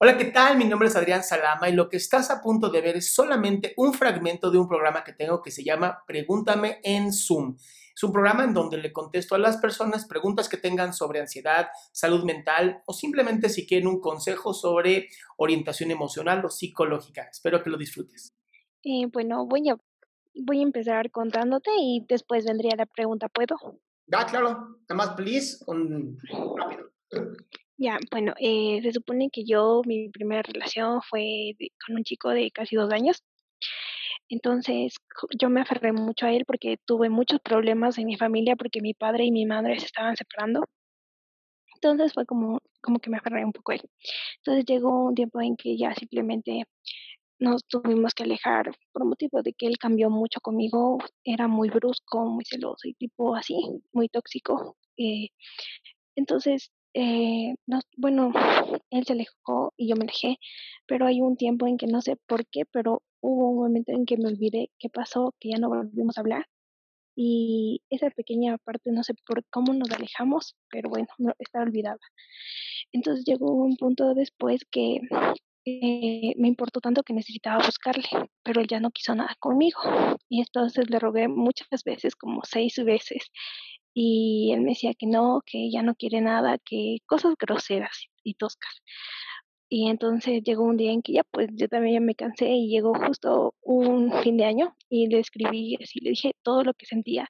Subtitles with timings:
[0.00, 0.56] Hola, ¿qué tal?
[0.56, 3.74] Mi nombre es Adrián Salama y lo que estás a punto de ver es solamente
[3.76, 7.56] un fragmento de un programa que tengo que se llama Pregúntame en Zoom.
[7.96, 11.66] Es un programa en donde le contesto a las personas preguntas que tengan sobre ansiedad,
[11.90, 17.28] salud mental o simplemente si quieren un consejo sobre orientación emocional o psicológica.
[17.28, 18.32] Espero que lo disfrutes.
[18.84, 19.76] Eh, bueno, voy a,
[20.36, 23.56] voy a empezar contándote y después vendría la pregunta, ¿puedo?
[24.12, 24.78] Ah, claro.
[24.88, 26.20] Nada más, please, un
[26.56, 26.92] rápido.
[27.78, 31.54] Ya, bueno, eh, se supone que yo, mi primera relación fue
[31.86, 33.22] con un chico de casi dos años.
[34.30, 34.94] Entonces,
[35.38, 38.94] yo me aferré mucho a él porque tuve muchos problemas en mi familia porque mi
[38.94, 40.64] padre y mi madre se estaban separando.
[41.74, 43.82] Entonces fue como, como que me aferré un poco a él.
[44.38, 46.64] Entonces llegó un tiempo en que ya simplemente
[47.40, 50.98] nos tuvimos que alejar por motivo de que él cambió mucho conmigo.
[51.24, 53.56] Era muy brusco, muy celoso y tipo así,
[53.92, 54.76] muy tóxico.
[54.98, 55.28] eh,
[56.16, 56.70] entonces,
[57.00, 58.32] eh, nos, bueno,
[58.90, 60.38] él se alejó y yo me alejé,
[60.86, 64.04] pero hay un tiempo en que no sé por qué, pero hubo un momento en
[64.04, 66.46] que me olvidé qué pasó, que ya no volvimos a hablar.
[67.16, 71.98] Y esa pequeña parte, no sé por cómo nos alejamos, pero bueno, no, está olvidada.
[72.92, 75.00] Entonces llegó un punto después que
[75.64, 78.08] eh, me importó tanto que necesitaba buscarle,
[78.42, 79.80] pero él ya no quiso nada conmigo.
[80.28, 83.22] Y entonces le rogué muchas veces, como seis veces,
[84.00, 88.34] y él me decía que no, que ya no quiere nada, que cosas groseras y
[88.34, 88.80] toscas.
[89.68, 92.68] Y entonces llegó un día en que ya pues yo también ya me cansé y
[92.68, 96.86] llegó justo un fin de año y le escribí así, le dije todo lo que
[96.86, 97.28] sentía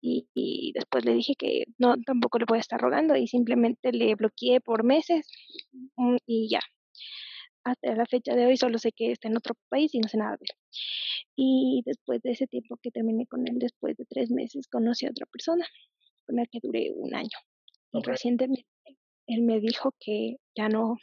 [0.00, 3.92] y, y después le dije que no, tampoco le voy a estar rogando y simplemente
[3.92, 5.28] le bloqueé por meses
[5.96, 6.60] mm, y ya.
[7.64, 10.18] Hasta la fecha de hoy solo sé que está en otro país y no sé
[10.18, 10.56] nada de él.
[11.36, 15.10] Y después de ese tiempo que terminé con él, después de tres meses, conocí a
[15.10, 15.64] otra persona
[16.28, 17.38] la que duré un año.
[17.92, 18.66] Y recientemente
[19.26, 20.96] él me dijo que ya no,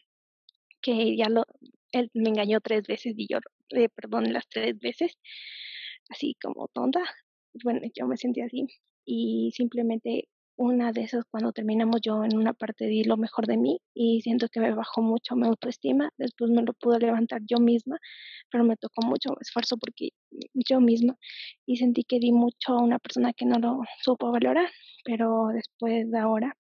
[0.82, 1.44] que ya lo,
[1.92, 5.18] él me engañó tres veces y yo le perdoné las tres veces,
[6.10, 7.02] así como tonta.
[7.64, 8.68] Bueno, yo me sentí así
[9.06, 10.30] y simplemente
[10.60, 14.22] una de esas cuando terminamos yo en una parte di lo mejor de mí y
[14.22, 17.98] siento que me bajó mucho mi autoestima, después me lo pude levantar yo misma,
[18.52, 20.10] pero me tocó mucho esfuerzo porque
[20.54, 21.16] yo misma
[21.66, 24.70] y sentí que di mucho a una persona que no lo supo valorar,
[25.06, 26.58] pero después de ahora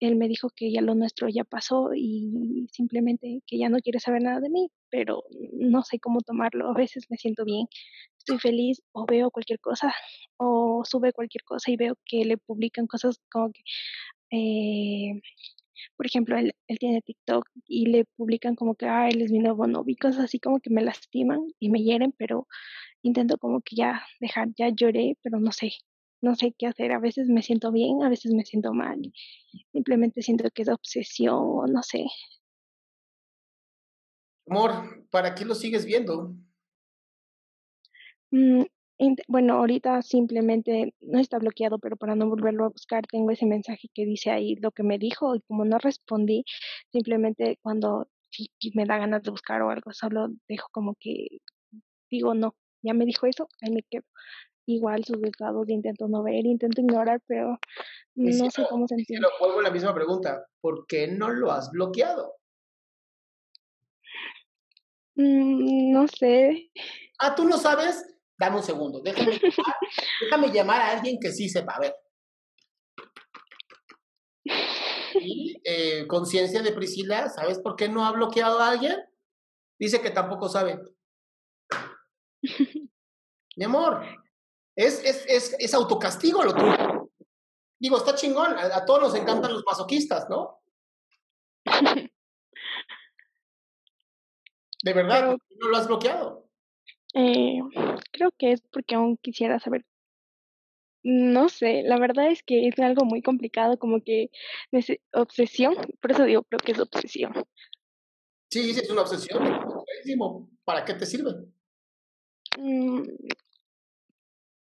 [0.00, 4.00] él me dijo que ya lo nuestro ya pasó y simplemente que ya no quiere
[4.00, 6.70] saber nada de mí, pero no sé cómo tomarlo.
[6.70, 7.66] A veces me siento bien,
[8.18, 9.92] estoy feliz o veo cualquier cosa
[10.38, 13.60] o sube cualquier cosa y veo que le publican cosas como que,
[14.32, 15.20] eh,
[15.96, 19.66] por ejemplo, él, tiene TikTok y le publican como que, ah, él es mi nuevo
[19.66, 22.46] novio cosas así como que me lastiman y me hieren, pero
[23.02, 25.72] intento como que ya dejar, ya lloré, pero no sé,
[26.20, 26.92] no sé qué hacer.
[26.92, 29.00] A veces me siento bien, a veces me siento mal.
[29.72, 32.06] Simplemente siento que es obsesión o no sé.
[34.46, 36.34] Amor, ¿para qué lo sigues viendo?
[38.32, 38.64] Mm,
[39.28, 43.88] bueno, ahorita simplemente no está bloqueado, pero para no volverlo a buscar, tengo ese mensaje
[43.94, 46.44] que dice ahí lo que me dijo y como no respondí,
[46.92, 51.40] simplemente cuando si me da ganas de buscar o algo, solo dejo como que
[52.10, 54.04] digo no, ya me dijo eso, ahí me quedo.
[54.70, 57.58] Igual sus estados intento no ver, intento ignorar, pero
[58.14, 59.26] no sé cómo mi sentirme.
[59.26, 60.46] cielo, vuelvo la misma pregunta.
[60.60, 62.36] ¿Por qué no lo has bloqueado?
[65.16, 66.70] Mm, no sé.
[67.18, 68.06] Ah, ¿tú no sabes?
[68.38, 69.00] Dame un segundo.
[69.02, 69.42] Déjame llamar,
[70.20, 71.74] déjame llamar a alguien que sí sepa.
[71.74, 71.94] A ver.
[75.20, 78.96] Y eh, conciencia de Priscila, ¿sabes por qué no ha bloqueado a alguien?
[79.78, 80.80] Dice que tampoco sabe.
[83.56, 84.02] Mi amor,
[84.76, 87.10] es, es, es, es autocastigo lo tuyo.
[87.78, 88.56] Digo, está chingón.
[88.58, 90.60] A, a todos nos encantan los masoquistas, ¿no?
[94.82, 96.48] De verdad, Pero ¿por qué no lo has bloqueado?
[97.14, 97.58] eh,
[98.12, 99.84] creo que es porque aún quisiera saber
[101.02, 104.30] No sé, la verdad es que es algo muy complicado, como que
[105.12, 107.32] obsesión, por eso digo, creo que es obsesión.
[108.50, 109.40] Sí, sí, es una obsesión.
[110.64, 111.30] ¿Para qué te sirve?
[112.58, 113.02] Mm,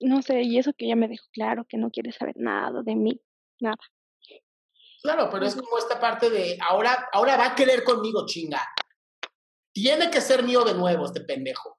[0.05, 2.95] no sé, y eso que ya me dejó claro que no quiere saber nada de
[2.95, 3.19] mí,
[3.59, 3.77] nada.
[5.01, 8.61] Claro, pero es como esta parte de ahora, ahora va a querer conmigo, chinga.
[9.73, 11.77] Tiene que ser mío de nuevo este pendejo.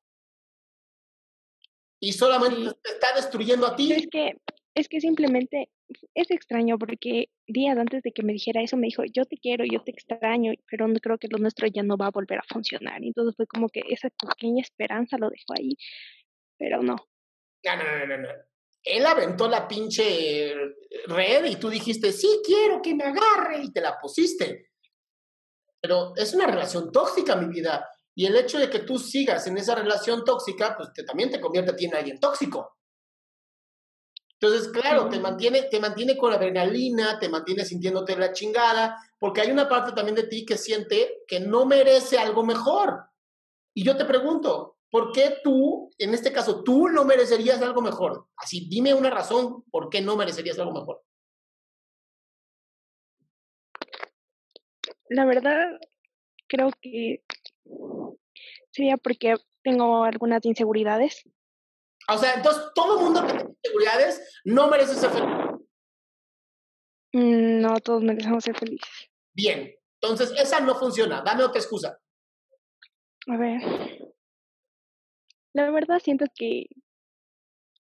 [2.01, 4.09] Y solamente sí, te está destruyendo a pero es ti.
[4.11, 4.37] que,
[4.75, 5.71] es que simplemente
[6.15, 9.65] es extraño porque días antes de que me dijera eso me dijo, yo te quiero,
[9.65, 12.45] yo te extraño, pero no creo que lo nuestro ya no va a volver a
[12.49, 13.03] funcionar.
[13.03, 15.77] Y entonces fue como que esa pequeña esperanza lo dejó ahí,
[16.59, 16.97] pero no.
[17.75, 18.29] No, no, no, no, no.
[18.83, 20.55] Él aventó la pinche
[21.07, 24.71] red y tú dijiste, sí, quiero que me agarre y te la pusiste.
[25.81, 27.89] pero es una relación tóxica, mi vida.
[28.15, 31.41] Y el hecho de que tú sigas en esa relación tóxica, pues te, también te
[31.41, 32.77] convierte a ti en alguien tóxico.
[34.41, 39.51] Entonces, claro, te mantiene, te mantiene con adrenalina, te mantiene sintiéndote la chingada, porque hay
[39.51, 43.07] una parte también de ti que siente que no merece algo mejor.
[43.77, 48.27] Y yo te pregunto, ¿por qué tú, en este caso, tú no merecerías algo mejor?
[48.35, 51.05] Así, dime una razón por qué no merecerías algo mejor.
[55.11, 55.79] La verdad,
[56.49, 57.23] creo que
[58.71, 61.29] sería porque tengo algunas inseguridades.
[62.09, 65.37] O sea, entonces todo el mundo que tiene inseguridades no merece ser feliz.
[67.13, 69.11] Mm, no, todos merecemos ser felices.
[69.35, 69.71] Bien,
[70.01, 71.21] entonces esa no funciona.
[71.21, 72.01] Dame otra excusa.
[73.29, 73.61] A ver.
[75.53, 76.67] La verdad siento que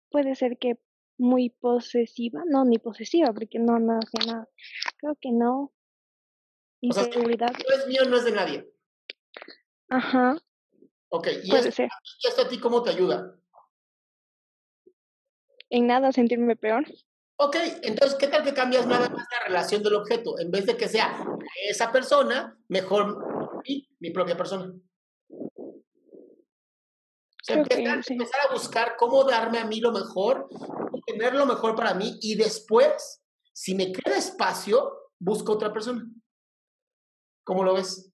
[0.09, 0.79] puede ser que
[1.17, 4.47] muy posesiva, no, ni posesiva, porque no, no hace nada.
[4.97, 5.71] Creo que no.
[6.81, 7.51] O sea, Inseguridad.
[7.51, 8.69] no es mío, no es de nadie.
[9.89, 10.37] Ajá,
[11.11, 11.89] Ok, ¿y puede esto, ser.
[12.23, 13.35] y esto a ti cómo te ayuda?
[15.71, 16.85] En nada sentirme peor.
[17.37, 20.37] Ok, entonces, ¿qué tal que cambias nada más la relación del objeto?
[20.39, 21.25] En vez de que sea
[21.67, 24.71] esa persona, mejor mi, mi propia persona.
[27.41, 31.45] O sea, empezar, empezar a buscar cómo darme a mí lo mejor, cómo tener lo
[31.45, 36.05] mejor para mí y después, si me queda espacio, busco otra persona.
[37.43, 38.11] ¿Cómo lo ves?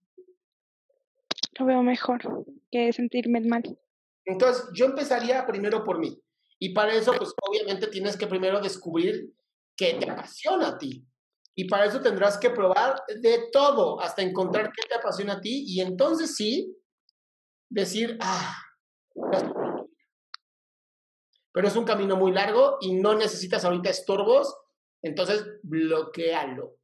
[1.60, 3.78] Lo veo mejor que sentirme mal.
[4.26, 6.22] Entonces, yo empezaría primero por mí.
[6.60, 9.34] Y para eso, pues obviamente tienes que primero descubrir
[9.76, 11.06] qué te apasiona a ti.
[11.56, 15.64] Y para eso tendrás que probar de todo hasta encontrar qué te apasiona a ti.
[15.68, 16.76] Y entonces sí,
[17.70, 18.58] decir, ah,
[21.56, 24.54] pero es un camino muy largo y no necesitas ahorita estorbos.
[25.02, 26.76] Entonces, bloquealo.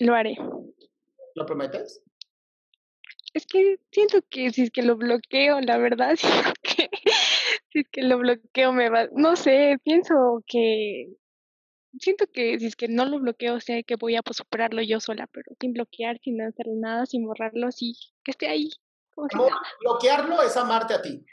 [0.00, 0.36] Lo haré.
[1.34, 2.02] ¿Lo prometes?
[3.34, 6.88] Es que siento que si es que lo bloqueo, la verdad, siento que
[7.72, 11.08] si es que lo bloqueo me va, no sé, pienso que
[12.00, 14.98] siento que si es que no lo bloqueo, sé que voy a pues, superarlo yo
[15.00, 17.94] sola, pero sin bloquear, sin hacer nada, sin borrarlo, sí,
[18.24, 18.70] que esté ahí.
[19.32, 21.24] Amor, bloquearlo es amarte a ti.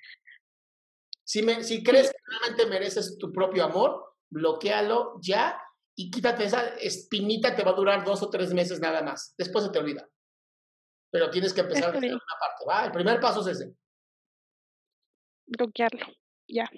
[1.24, 5.60] Si, me, si crees que realmente mereces tu propio amor, bloquealo ya
[5.96, 9.34] y quítate esa espinita, te va a durar dos o tres meses nada más.
[9.38, 10.08] Después se te olvida.
[11.12, 12.86] Pero tienes que empezar desde una parte, ¿va?
[12.86, 13.74] El primer paso es ese.
[15.46, 16.06] bloquearlo,
[16.48, 16.70] ya.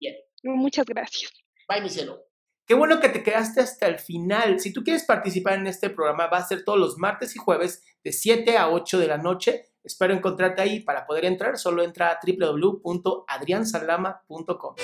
[0.00, 0.16] Bien.
[0.42, 1.32] Muchas gracias.
[1.68, 2.26] Bye, mi cielo.
[2.66, 4.58] Qué bueno que te quedaste hasta el final.
[4.58, 7.84] Si tú quieres participar en este programa, va a ser todos los martes y jueves
[8.02, 9.66] de 7 a 8 de la noche.
[9.84, 10.80] Espero encontrarte ahí.
[10.80, 14.74] Para poder entrar, solo entra a www.adriansalama.com.